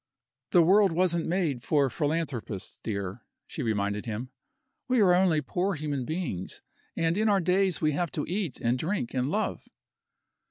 "The 0.49 0.63
world 0.63 0.91
wasn't 0.91 1.27
made 1.27 1.61
for 1.61 1.87
philanthropists, 1.87 2.79
dear," 2.81 3.21
she 3.45 3.61
reminded 3.61 4.07
him. 4.07 4.31
"We 4.87 4.99
are 4.99 5.13
only 5.13 5.41
poor 5.41 5.75
human 5.75 6.05
beings, 6.05 6.63
and 6.97 7.15
in 7.19 7.29
our 7.29 7.39
days 7.39 7.81
we 7.81 7.91
have 7.91 8.11
to 8.13 8.25
eat 8.25 8.59
and 8.59 8.79
drink 8.79 9.13
and 9.13 9.29
love." 9.29 9.61